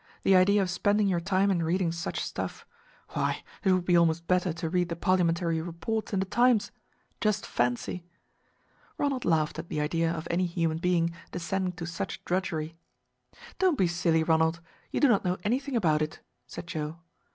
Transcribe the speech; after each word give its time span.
The 0.23 0.35
idea 0.35 0.63
of 0.63 0.69
spending 0.71 1.07
your 1.07 1.19
time 1.19 1.51
in 1.51 1.61
reading 1.61 1.91
such 1.91 2.21
stuff. 2.25 2.65
Why, 3.09 3.43
it 3.63 3.71
would 3.71 3.85
be 3.85 3.95
almost 3.95 4.27
better 4.27 4.51
to 4.51 4.67
read 4.67 4.89
the 4.89 4.95
parliamentary 4.95 5.61
reports 5.61 6.11
in 6.11 6.19
the 6.19 6.25
'Times!' 6.25 6.71
Just 7.21 7.45
fancy!" 7.45 8.07
Ronald 8.97 9.25
laughed 9.25 9.59
at 9.59 9.69
the 9.69 9.79
idea 9.79 10.11
of 10.11 10.27
any 10.31 10.47
human 10.47 10.79
being 10.79 11.13
descending 11.31 11.73
to 11.73 11.85
such 11.85 12.25
drudgery. 12.25 12.79
"Don't 13.59 13.77
be 13.77 13.85
silly, 13.85 14.23
Ronald. 14.23 14.59
You 14.89 15.01
do 15.01 15.07
not 15.07 15.23
know 15.23 15.37
anything 15.43 15.75
about 15.75 16.01
it," 16.01 16.19
said 16.47 16.65
Joe. 16.65 16.97